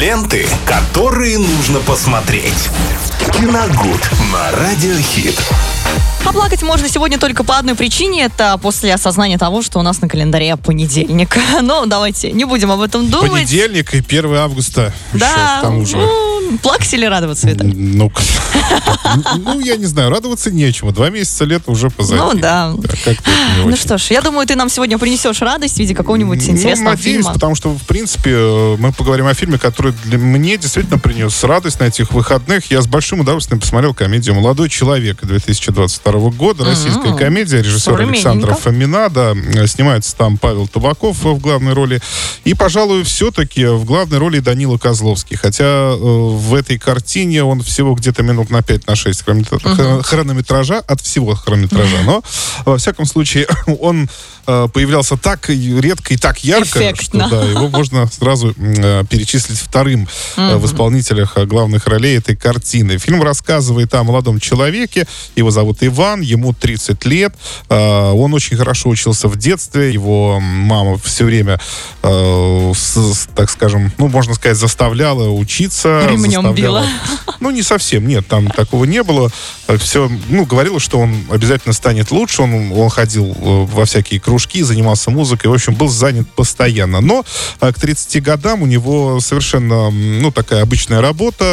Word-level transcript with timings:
Ленты, 0.00 0.46
которые 0.64 1.36
нужно 1.36 1.78
посмотреть. 1.80 2.70
Киногуд 3.34 4.10
на 4.32 4.50
Радиохит. 4.52 5.38
Оплакать 6.24 6.62
можно 6.62 6.88
сегодня 6.88 7.18
только 7.18 7.44
по 7.44 7.58
одной 7.58 7.74
причине. 7.74 8.24
Это 8.24 8.58
после 8.62 8.94
осознания 8.94 9.36
того, 9.36 9.60
что 9.60 9.78
у 9.78 9.82
нас 9.82 10.00
на 10.00 10.08
календаре 10.08 10.56
понедельник. 10.56 11.36
Но 11.60 11.84
давайте 11.84 12.32
не 12.32 12.46
будем 12.46 12.70
об 12.70 12.80
этом 12.80 13.10
думать. 13.10 13.30
Понедельник 13.30 13.92
и 13.92 13.98
1 13.98 14.34
августа. 14.36 14.94
Да, 15.12 15.26
Еще 15.26 15.58
к 15.58 15.60
тому 15.60 15.84
же. 15.84 15.96
ну, 15.98 16.29
плакать 16.58 16.92
или 16.94 17.04
радоваться, 17.04 17.48
Виталий? 17.48 17.72
Ну, 17.74 18.12
ну, 19.38 19.60
я 19.60 19.76
не 19.76 19.86
знаю, 19.86 20.10
радоваться 20.10 20.50
нечему. 20.50 20.92
Два 20.92 21.10
месяца 21.10 21.44
лета 21.44 21.70
уже 21.70 21.90
позади. 21.90 22.20
Ну, 22.20 22.34
да. 22.34 22.74
Ну 23.64 23.76
что 23.76 23.98
ж, 23.98 24.10
я 24.10 24.20
думаю, 24.20 24.46
ты 24.46 24.56
нам 24.56 24.68
сегодня 24.68 24.98
принесешь 24.98 25.40
радость 25.40 25.76
в 25.76 25.78
виде 25.78 25.94
какого-нибудь 25.94 26.42
интересного 26.48 26.90
ну, 26.90 26.96
надеюсь, 26.96 27.16
фильма. 27.16 27.32
потому 27.32 27.54
что, 27.54 27.70
в 27.70 27.82
принципе, 27.82 28.30
э, 28.32 28.76
мы 28.78 28.92
поговорим 28.92 29.26
о 29.26 29.34
фильме, 29.34 29.58
который 29.58 29.92
для 30.04 30.18
мне 30.18 30.56
действительно 30.56 30.98
принес 30.98 31.42
радость 31.44 31.80
на 31.80 31.84
этих 31.84 32.12
выходных. 32.12 32.70
Я 32.70 32.82
с 32.82 32.86
большим 32.86 33.20
удовольствием 33.20 33.60
посмотрел 33.60 33.94
комедию 33.94 34.34
«Молодой 34.34 34.68
человек» 34.68 35.18
2022 35.22 36.30
года. 36.30 36.64
Российская 36.64 37.14
комедия, 37.16 37.58
режиссер 37.58 38.00
Александр 38.00 38.54
Современненько. 38.54 38.54
Фомина, 38.54 39.08
да, 39.08 39.34
э, 39.34 39.66
снимается 39.66 40.16
там 40.16 40.38
Павел 40.38 40.68
Табаков 40.68 41.22
в 41.22 41.38
главной 41.38 41.72
роли. 41.72 42.00
И, 42.44 42.54
пожалуй, 42.54 43.04
все-таки 43.04 43.66
в 43.66 43.84
главной 43.84 44.18
роли 44.18 44.40
Данила 44.40 44.78
Козловский. 44.78 45.36
Хотя 45.36 45.64
э, 45.64 45.96
в 46.40 46.54
этой 46.54 46.78
картине 46.78 47.44
он 47.44 47.62
всего 47.62 47.94
где-то 47.94 48.22
минут 48.22 48.50
на 48.50 48.62
5 48.62 48.86
на 48.86 48.96
6 48.96 49.22
хронометра- 49.22 50.02
хронометража 50.02 50.78
от 50.78 51.00
всего 51.00 51.34
хронометража. 51.34 51.96
Но, 52.04 52.22
во 52.64 52.76
всяком 52.78 53.04
случае, 53.06 53.46
он 53.80 54.08
э, 54.46 54.68
появлялся 54.72 55.16
так 55.16 55.48
редко 55.50 56.14
и 56.14 56.16
так 56.16 56.42
ярко, 56.44 56.78
Эффектно. 56.78 57.28
что 57.28 57.30
да, 57.30 57.44
его 57.44 57.68
можно 57.68 58.06
сразу 58.08 58.54
э, 58.56 59.04
перечислить 59.08 59.58
вторым 59.58 60.08
э, 60.36 60.56
в 60.56 60.66
исполнителях 60.66 61.34
э, 61.36 61.44
главных 61.46 61.86
ролей 61.86 62.16
этой 62.18 62.36
картины. 62.36 62.98
Фильм 62.98 63.22
рассказывает 63.22 63.94
о 63.94 64.02
молодом 64.02 64.40
человеке. 64.40 65.06
Его 65.36 65.50
зовут 65.50 65.78
Иван, 65.82 66.20
ему 66.22 66.52
30 66.54 67.04
лет. 67.04 67.34
Э, 67.68 68.10
Он 68.12 68.32
очень 68.34 68.56
хорошо 68.56 68.88
учился 68.88 69.28
в 69.28 69.36
детстве. 69.36 69.92
Его 69.92 70.40
мама 70.40 70.96
все 70.98 71.24
время, 71.24 71.58
с, 72.02 73.28
так 73.34 73.50
скажем, 73.50 73.92
ну, 73.98 74.08
можно 74.08 74.34
сказать, 74.34 74.56
заставляла 74.56 75.28
учиться. 75.30 76.06
Ремнем 76.08 76.29
заставляла- 76.30 76.80
била. 76.82 77.29
Ну, 77.40 77.50
не 77.50 77.62
совсем, 77.62 78.06
нет, 78.06 78.26
там 78.26 78.48
такого 78.50 78.84
не 78.84 79.02
было. 79.02 79.30
Все, 79.78 80.10
ну, 80.28 80.44
говорила, 80.44 80.78
что 80.78 80.98
он 80.98 81.14
обязательно 81.30 81.72
станет 81.72 82.10
лучше. 82.10 82.42
Он, 82.42 82.72
он 82.72 82.90
ходил 82.90 83.26
э, 83.26 83.34
во 83.40 83.84
всякие 83.86 84.20
кружки, 84.20 84.62
занимался 84.62 85.10
музыкой, 85.10 85.50
в 85.50 85.54
общем, 85.54 85.74
был 85.74 85.88
занят 85.88 86.28
постоянно. 86.30 87.00
Но 87.00 87.24
э, 87.60 87.72
к 87.72 87.78
30 87.78 88.22
годам 88.22 88.62
у 88.62 88.66
него 88.66 89.20
совершенно, 89.20 89.90
ну, 89.90 90.30
такая 90.30 90.62
обычная 90.62 91.00
работа. 91.00 91.44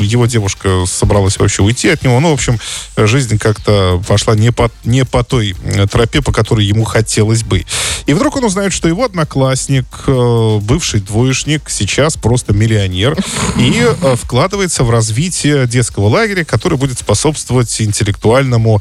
Его 0.00 0.26
девушка 0.26 0.84
собралась 0.86 1.38
вообще 1.38 1.62
уйти 1.62 1.88
от 1.88 2.02
него. 2.02 2.20
Ну, 2.20 2.30
в 2.30 2.34
общем, 2.34 2.58
жизнь 2.96 3.38
как-то 3.38 4.02
пошла 4.06 4.34
не 4.34 4.52
по, 4.52 4.70
не 4.84 5.04
по 5.04 5.24
той 5.24 5.56
э, 5.64 5.86
тропе, 5.86 6.22
по 6.22 6.32
которой 6.32 6.64
ему 6.64 6.84
хотелось 6.84 7.42
бы. 7.42 7.64
И 8.06 8.14
вдруг 8.14 8.36
он 8.36 8.44
узнает, 8.44 8.72
что 8.72 8.88
его 8.88 9.04
одноклассник, 9.04 9.86
э, 10.06 10.58
бывший 10.62 11.00
двоечник, 11.00 11.68
сейчас 11.68 12.16
просто 12.16 12.52
миллионер 12.52 13.16
и 13.58 13.84
э, 13.84 14.16
вкладывается 14.16 14.84
в 14.84 14.90
развитие 15.08 15.66
детского 15.66 16.08
лагеря, 16.08 16.44
который 16.44 16.76
будет 16.76 16.98
способствовать 16.98 17.80
интеллектуальному 17.80 18.80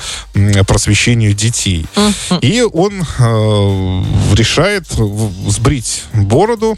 просвещению 0.68 1.34
детей. 1.34 1.86
И 2.42 2.62
он 2.62 3.02
э, 3.02 4.04
решает 4.36 4.86
сбрить 5.48 6.04
бороду, 6.14 6.78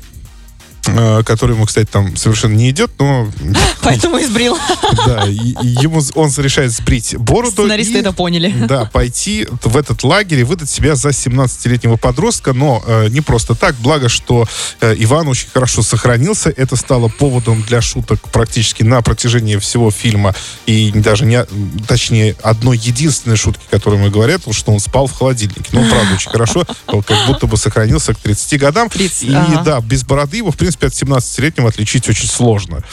который 1.25 1.55
ему, 1.55 1.65
кстати, 1.65 1.87
там 1.87 2.15
совершенно 2.15 2.55
не 2.55 2.69
идет, 2.69 2.91
но 2.99 3.27
Поэтому 3.81 4.19
избрил. 4.21 4.57
да, 5.05 5.25
ему 5.25 6.01
он 6.15 6.31
решает 6.37 6.71
сбрить 6.71 7.15
бороду. 7.17 7.51
Сценаристы 7.63 7.93
и- 7.93 7.99
это 7.99 8.13
поняли. 8.13 8.53
Да, 8.67 8.85
пойти 8.93 9.47
в 9.63 9.77
этот 9.77 10.03
лагерь 10.03 10.39
и 10.39 10.43
выдать 10.43 10.69
себя 10.69 10.95
за 10.95 11.09
17-летнего 11.09 11.97
подростка, 11.97 12.53
но 12.53 12.83
э, 12.85 13.07
не 13.09 13.21
просто 13.21 13.55
так. 13.55 13.75
Благо, 13.75 14.09
что 14.09 14.47
э, 14.81 14.95
Иван 14.97 15.27
очень 15.27 15.49
хорошо 15.49 15.81
сохранился. 15.81 16.49
Это 16.55 16.75
стало 16.75 17.07
поводом 17.07 17.63
для 17.63 17.81
шуток 17.81 18.19
практически 18.29 18.83
на 18.83 19.01
протяжении 19.01 19.57
всего 19.57 19.91
фильма. 19.91 20.35
И 20.65 20.91
даже 20.91 21.25
не, 21.25 21.45
точнее, 21.87 22.35
одной 22.43 22.77
единственной 22.77 23.37
шутки, 23.37 23.63
которую 23.69 24.01
мы 24.01 24.09
говорят, 24.09 24.41
что 24.51 24.71
он 24.71 24.79
спал 24.79 25.07
в 25.07 25.13
холодильнике. 25.13 25.69
Ну, 25.71 25.87
правда, 25.89 26.13
очень 26.13 26.31
хорошо. 26.31 26.65
Как 26.85 27.27
будто 27.27 27.47
бы 27.47 27.57
сохранился 27.57 28.13
к 28.13 28.17
30 28.17 28.59
годам. 28.59 28.89
30, 28.89 29.23
и 29.23 29.33
ага. 29.33 29.61
да, 29.63 29.81
без 29.81 30.03
бороды 30.03 30.37
его, 30.37 30.51
в 30.51 30.57
принципе, 30.57 30.78
от 30.87 30.93
17-летнего 30.93 31.69
отличить 31.69 32.07
очень 32.09 32.27
сложно. 32.27 32.83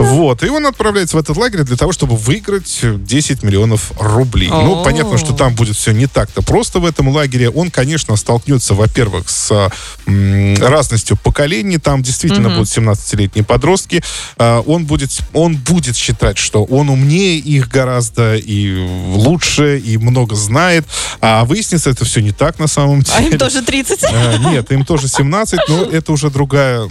Вот. 0.00 0.42
И 0.42 0.48
он 0.48 0.66
отправляется 0.66 1.16
в 1.16 1.20
этот 1.20 1.36
лагерь 1.36 1.62
для 1.62 1.76
того, 1.76 1.92
чтобы 1.92 2.16
выиграть 2.16 2.80
10 2.82 3.42
миллионов 3.42 3.92
рублей. 3.98 4.48
Ну, 4.48 4.84
понятно, 4.84 5.18
что 5.18 5.32
там 5.32 5.54
будет 5.54 5.76
все 5.76 5.92
не 5.92 6.06
так-то 6.06 6.42
просто 6.42 6.78
в 6.78 6.86
этом 6.86 7.08
лагере. 7.08 7.50
Он, 7.50 7.70
конечно, 7.70 8.16
столкнется, 8.16 8.74
во-первых, 8.74 9.28
с 9.28 9.70
разностью 10.06 11.16
поколений. 11.16 11.78
Там 11.78 12.02
действительно 12.02 12.50
будут 12.50 12.68
17-летние 12.68 13.44
подростки. 13.44 14.02
А, 14.38 14.60
он, 14.60 14.86
будет, 14.86 15.10
он 15.32 15.56
будет 15.56 15.96
считать, 15.96 16.38
что 16.38 16.64
он 16.64 16.88
умнее 16.88 17.38
их 17.38 17.68
гораздо 17.68 18.36
и 18.36 18.76
лучше, 19.14 19.78
и 19.78 19.96
много 19.98 20.34
знает. 20.34 20.84
А 21.20 21.44
выяснится, 21.44 21.90
это 21.90 22.04
все 22.04 22.20
не 22.20 22.32
так 22.32 22.58
на 22.58 22.66
самом 22.66 23.02
деле. 23.02 23.16
А 23.16 23.22
им 23.22 23.38
тоже 23.38 23.62
30. 23.62 24.04
А, 24.04 24.36
Нет, 24.38 24.70
им 24.72 24.84
тоже 24.84 25.08
17, 25.08 25.60
но 25.68 25.82
это 25.84 26.12
уже 26.12 26.30
другая, 26.30 26.80
э, 26.80 26.88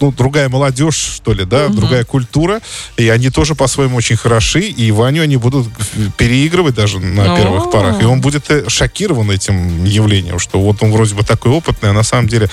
ну, 0.00 0.12
другая 0.12 0.48
молодежь, 0.48 0.96
что 0.96 1.32
ли, 1.32 1.44
да, 1.44 1.68
другая 1.68 2.04
культура. 2.04 2.60
И 2.96 3.08
они 3.08 3.30
тоже 3.30 3.54
по-своему 3.54 3.96
очень 3.96 4.16
хороши. 4.16 4.60
И 4.60 4.90
Ваню 4.92 5.22
они 5.22 5.36
будут 5.36 5.68
переигрывать 6.16 6.74
даже 6.74 6.98
на 6.98 7.36
первых 7.36 7.70
порах. 7.70 8.00
И 8.02 8.04
он 8.04 8.20
будет 8.20 8.50
э, 8.50 8.68
шокирован 8.68 9.30
этим 9.30 9.84
явлением, 9.84 10.38
что 10.38 10.60
вот 10.60 10.82
он 10.82 10.92
вроде 10.92 11.14
бы 11.14 11.22
такой 11.22 11.52
опытный, 11.52 11.90
а 11.90 11.92
на 11.92 12.02
самом 12.02 12.28
деле 12.28 12.48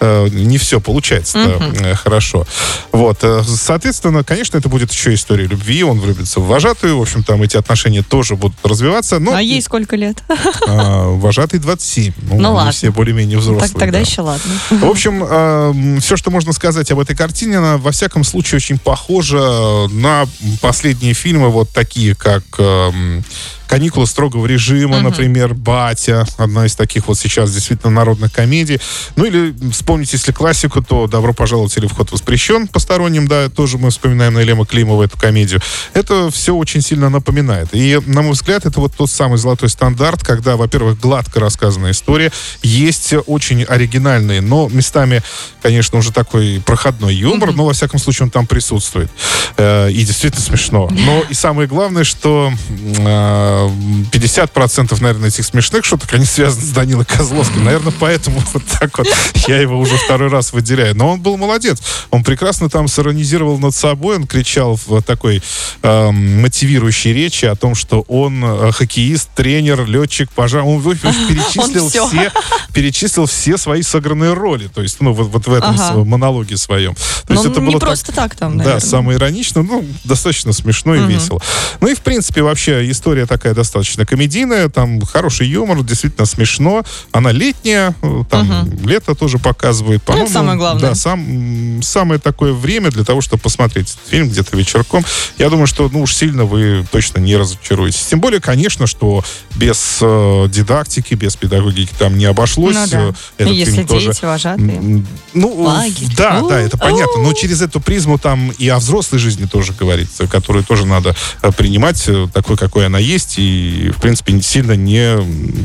э, 0.00 0.28
не 0.30 0.58
все 0.58 0.80
получается 0.80 1.38
э, 1.38 1.94
хорошо. 1.94 2.46
Вот. 2.92 3.18
э, 3.22 3.42
Соответственно, 3.44 4.24
конечно, 4.24 4.58
это 4.58 4.68
будет 4.68 4.92
еще 4.92 5.14
история 5.14 5.46
любви. 5.46 5.82
Он 5.84 6.00
влюбится 6.00 6.40
в 6.40 6.46
вожатую. 6.46 6.98
В 6.98 7.02
общем, 7.02 7.22
там 7.22 7.42
эти 7.42 7.56
отношения 7.56 8.02
тоже 8.02 8.36
будут 8.36 8.56
развиваться. 8.64 9.18
Но 9.18 9.34
А 9.34 9.42
ей 9.42 9.62
сколько 9.62 9.96
лет? 9.96 10.22
а, 10.66 11.08
вожатый 11.08 11.60
27. 11.60 12.12
Ну, 12.22 12.40
Ну 12.40 12.54
ладно. 12.54 12.72
все 12.72 12.90
более-менее 12.90 13.38
взрослые. 13.38 13.70
Так, 13.70 13.78
тогда 13.78 13.98
да. 13.98 14.04
еще 14.04 14.22
ладно. 14.22 14.52
В 14.70 14.84
общем, 14.86 16.00
все, 16.00 16.16
что 16.16 16.29
можно 16.30 16.52
сказать 16.52 16.90
об 16.90 16.98
этой 17.00 17.16
картине, 17.16 17.58
она 17.58 17.76
во 17.76 17.92
всяком 17.92 18.24
случае 18.24 18.56
очень 18.56 18.78
похожа 18.78 19.88
на 19.90 20.26
последние 20.60 21.14
фильмы, 21.14 21.48
вот 21.50 21.70
такие, 21.70 22.14
как 22.14 22.44
эм, 22.58 23.24
«Каникулы 23.70 24.08
строгого 24.08 24.46
режима», 24.46 25.00
например, 25.00 25.54
«Батя», 25.54 26.26
одна 26.38 26.66
из 26.66 26.74
таких 26.74 27.06
вот 27.06 27.16
сейчас 27.16 27.52
действительно 27.52 27.92
народных 27.92 28.32
комедий. 28.32 28.80
Ну 29.14 29.24
или 29.24 29.54
вспомните, 29.70 30.16
если 30.16 30.32
классику, 30.32 30.82
то 30.82 31.06
«Добро 31.06 31.32
пожаловать» 31.32 31.76
или 31.76 31.86
«Вход 31.86 32.10
воспрещен» 32.10 32.66
посторонним, 32.66 33.28
да, 33.28 33.48
тоже 33.48 33.78
мы 33.78 33.90
вспоминаем 33.90 34.34
на 34.34 34.40
Лема 34.40 34.66
Климова 34.66 35.04
эту 35.04 35.16
комедию. 35.16 35.60
Это 35.94 36.32
все 36.32 36.52
очень 36.52 36.82
сильно 36.82 37.10
напоминает. 37.10 37.68
И, 37.72 38.00
на 38.06 38.22
мой 38.22 38.32
взгляд, 38.32 38.66
это 38.66 38.80
вот 38.80 38.92
тот 38.96 39.08
самый 39.08 39.38
золотой 39.38 39.68
стандарт, 39.68 40.24
когда, 40.24 40.56
во-первых, 40.56 40.98
гладко 40.98 41.38
рассказанная 41.38 41.92
история, 41.92 42.32
есть 42.64 43.14
очень 43.26 43.62
оригинальный, 43.62 44.40
но 44.40 44.68
местами, 44.68 45.22
конечно, 45.62 45.96
уже 45.98 46.10
такой 46.10 46.60
проходной 46.66 47.14
юмор, 47.14 47.52
но, 47.52 47.66
во 47.66 47.72
всяком 47.72 48.00
случае, 48.00 48.24
он 48.24 48.30
там 48.30 48.48
присутствует. 48.48 49.10
Э, 49.56 49.90
И 49.92 50.04
действительно 50.04 50.42
смешно. 50.42 50.88
Но 50.90 51.22
и 51.28 51.34
самое 51.34 51.68
главное, 51.68 52.02
что 52.02 52.52
э, 52.68 53.59
50% 53.68 54.96
наверное, 55.00 55.28
этих 55.28 55.44
смешных 55.44 55.84
шуток, 55.84 56.12
они 56.14 56.24
связаны 56.24 56.64
с 56.64 56.70
Данилой 56.70 57.04
Козловским. 57.04 57.64
Наверное, 57.64 57.92
поэтому 57.98 58.42
вот 58.52 58.62
так 58.78 58.96
вот 58.98 59.06
я 59.48 59.60
его 59.60 59.78
уже 59.78 59.96
второй 59.96 60.28
раз 60.28 60.52
выделяю. 60.52 60.96
Но 60.96 61.10
он 61.10 61.20
был 61.20 61.36
молодец. 61.36 61.80
Он 62.10 62.22
прекрасно 62.24 62.68
там 62.68 62.88
сиронизировал 62.88 63.58
над 63.58 63.74
собой. 63.74 64.16
Он 64.16 64.26
кричал 64.26 64.78
в 64.86 65.02
такой 65.02 65.42
эм, 65.82 66.42
мотивирующей 66.42 67.12
речи 67.12 67.44
о 67.44 67.54
том, 67.56 67.74
что 67.74 68.02
он 68.08 68.42
э, 68.44 68.72
хоккеист, 68.72 69.30
тренер, 69.34 69.86
летчик, 69.86 70.30
пожар. 70.30 70.62
Он, 70.64 70.80
перечислил 70.82 71.88
всё. 71.88 72.08
все, 72.08 72.32
перечислил 72.72 73.26
все 73.26 73.56
свои 73.56 73.82
сыгранные 73.82 74.32
роли. 74.34 74.68
То 74.68 74.82
есть, 74.82 75.00
ну, 75.00 75.12
вот, 75.12 75.28
вот 75.28 75.46
в 75.46 75.52
этом 75.52 75.74
Ага. 75.78 76.04
монологе 76.04 76.56
своем. 76.56 76.94
То 77.26 77.34
есть 77.34 77.44
Ну, 77.44 77.50
это 77.50 77.60
не 77.60 77.66
было 77.66 77.80
так- 77.80 77.88
просто 77.88 78.12
так 78.12 78.34
там, 78.34 78.58
да, 78.58 78.64
наверное. 78.64 78.80
самое 78.80 79.18
ироничное, 79.18 79.62
ну, 79.62 79.84
достаточно 80.04 80.52
смешно 80.52 80.94
и 80.94 81.06
весело. 81.06 81.40
Ну 81.80 81.88
и, 81.88 81.94
в 81.94 82.00
принципе, 82.00 82.42
вообще 82.42 82.90
история 82.90 83.26
такая 83.26 83.49
такая 83.50 83.54
достаточно 83.54 84.06
комедийная, 84.06 84.68
там 84.68 85.00
хороший 85.00 85.48
юмор, 85.48 85.82
действительно 85.82 86.26
смешно. 86.26 86.84
Она 87.12 87.32
летняя, 87.32 87.94
э, 88.02 88.22
там 88.30 88.50
угу. 88.50 88.88
лето 88.88 89.14
тоже 89.14 89.38
показывает. 89.38 90.02
Ну, 90.06 90.22
это 90.22 90.32
самое 90.32 90.58
главное. 90.58 90.90
Да, 90.90 90.94
сам, 90.94 91.82
самое 91.82 92.20
такое 92.20 92.52
время 92.52 92.90
для 92.90 93.04
того, 93.04 93.20
чтобы 93.20 93.42
посмотреть 93.42 93.96
фильм 94.08 94.28
где-то 94.28 94.56
вечерком. 94.56 95.04
Я 95.38 95.50
думаю, 95.50 95.66
что 95.66 95.88
ну 95.92 96.02
уж 96.02 96.14
сильно 96.14 96.44
вы 96.44 96.86
точно 96.90 97.20
не 97.20 97.36
разочаруетесь. 97.36 98.06
Тем 98.06 98.20
более, 98.20 98.40
конечно, 98.40 98.86
что 98.86 99.24
без 99.56 99.98
э, 100.00 100.48
дидактики, 100.48 101.14
без 101.14 101.36
педагогики 101.36 101.92
там 101.98 102.16
не 102.18 102.26
обошлось. 102.26 102.76
Ну, 102.76 102.86
да. 102.90 103.14
Этот 103.38 103.54
Если 103.54 103.72
фильм 103.72 103.86
дети 103.86 104.06
тоже... 104.06 104.18
вожатые. 104.22 105.04
Ну, 105.34 105.64
Флаги. 105.64 106.06
да, 106.16 106.42
да, 106.48 106.60
это 106.60 106.78
понятно. 106.78 107.22
Но 107.22 107.32
через 107.32 107.62
эту 107.62 107.80
призму 107.80 108.18
там 108.18 108.50
и 108.58 108.68
о 108.68 108.78
взрослой 108.78 109.18
жизни 109.18 109.46
тоже 109.46 109.72
говорится, 109.72 110.26
которую 110.26 110.64
тоже 110.64 110.86
надо 110.86 111.14
э, 111.42 111.52
принимать 111.52 112.02
э, 112.06 112.28
такой, 112.32 112.56
какой 112.56 112.86
она 112.86 112.98
есть, 112.98 113.38
и, 113.40 113.90
в 113.90 114.00
принципе, 114.00 114.38
сильно 114.42 114.72
не, 114.72 115.16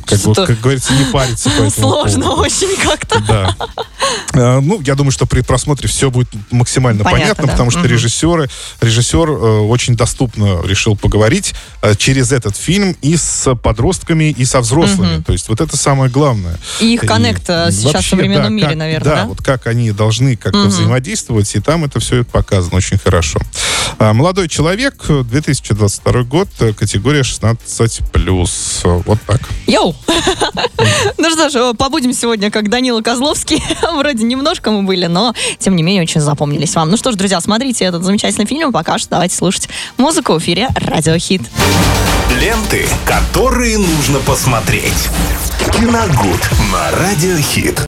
как, 0.05 0.19
вот, 0.19 0.37
как 0.37 0.61
говорится, 0.61 0.93
не 0.93 1.03
париться 1.11 1.49
по 1.49 1.63
этому 1.63 1.71
Сложно 1.71 2.23
поводу. 2.23 2.41
очень 2.43 2.75
как-то. 2.81 3.19
Да. 3.19 3.55
А, 4.33 4.59
ну, 4.59 4.81
я 4.81 4.95
думаю, 4.95 5.11
что 5.11 5.25
при 5.25 5.41
просмотре 5.41 5.87
все 5.87 6.11
будет 6.11 6.29
максимально 6.51 7.03
понятно, 7.03 7.21
понятно 7.21 7.45
да. 7.45 7.51
потому 7.53 7.71
что 7.71 7.79
угу. 7.79 7.87
режиссеры, 7.87 8.49
режиссер 8.81 9.29
э, 9.29 9.59
очень 9.61 9.95
доступно 9.95 10.61
решил 10.63 10.95
поговорить 10.95 11.53
э, 11.81 11.95
через 11.95 12.31
этот 12.31 12.57
фильм 12.57 12.95
и 13.01 13.15
с 13.15 13.55
подростками, 13.55 14.31
и 14.31 14.45
со 14.45 14.59
взрослыми. 14.59 15.17
Угу. 15.17 15.23
То 15.23 15.33
есть 15.33 15.47
вот 15.47 15.61
это 15.61 15.77
самое 15.77 16.11
главное. 16.11 16.59
И 16.81 16.93
их 16.93 17.01
коннект 17.01 17.43
э, 17.47 17.71
сейчас 17.71 17.93
вообще, 17.93 18.07
в 18.07 18.09
современном 18.09 18.49
да, 18.49 18.49
мире, 18.49 18.67
как, 18.67 18.77
наверное, 18.77 19.09
да? 19.09 19.15
Да, 19.21 19.25
вот 19.25 19.41
как 19.41 19.67
они 19.67 19.91
должны 19.91 20.35
как-то 20.35 20.59
угу. 20.59 20.67
взаимодействовать, 20.67 21.55
и 21.55 21.59
там 21.61 21.85
это 21.85 21.99
все 21.99 22.23
показано 22.25 22.75
очень 22.77 22.97
хорошо. 22.97 23.39
А, 23.97 24.13
молодой 24.13 24.49
человек, 24.49 25.05
2022 25.07 26.23
год, 26.23 26.49
категория 26.77 27.21
16+. 27.21 29.03
Вот 29.05 29.19
так. 29.25 29.41
Йоу! 29.67 29.95
Ну 31.17 31.29
что 31.31 31.49
ж, 31.49 31.73
побудем 31.75 32.13
сегодня 32.13 32.51
как 32.51 32.69
Данила 32.69 33.01
Козловский. 33.01 33.63
Вроде 33.97 34.23
немножко 34.23 34.71
мы 34.71 34.83
были, 34.83 35.07
но 35.07 35.33
тем 35.59 35.75
не 35.75 35.83
менее 35.83 36.03
очень 36.03 36.21
запомнились 36.21 36.75
вам. 36.75 36.91
Ну 36.91 36.97
что 36.97 37.11
ж, 37.11 37.15
друзья, 37.15 37.41
смотрите 37.41 37.85
этот 37.85 38.03
замечательный 38.03 38.45
фильм. 38.45 38.71
Пока 38.71 38.97
что 38.97 39.11
давайте 39.11 39.35
слушать 39.35 39.69
музыку 39.97 40.33
в 40.33 40.39
эфире 40.39 40.67
Радиохит. 40.75 41.41
Ленты, 42.39 42.85
которые 43.05 43.77
нужно 43.77 44.19
посмотреть. 44.19 45.09
Киногуд 45.73 46.49
на 46.71 46.91
Радиохит. 46.91 47.81